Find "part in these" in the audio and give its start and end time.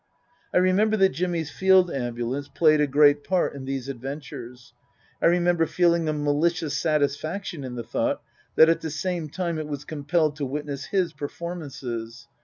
3.23-3.87